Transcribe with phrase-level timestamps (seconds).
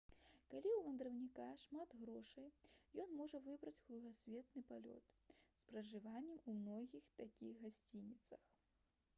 [0.51, 2.49] калі ў вандроўніка шмат грошай
[3.03, 5.13] ён можа выбраць кругасветны палёт
[5.61, 8.43] з пражываннем у многіх такіх гасцініцах